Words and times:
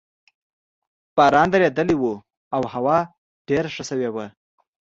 باران 1.15 1.47
درېدلی 1.53 1.95
وو 1.97 2.13
او 2.55 2.61
هوا 2.73 2.97
ډېره 3.47 3.69
ښه 3.75 3.83
شوې 3.89 4.09
وه. 4.15 4.25